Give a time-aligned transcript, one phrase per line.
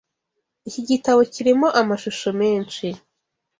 [0.67, 2.85] Iki gitabo kirimo amashusho menshi.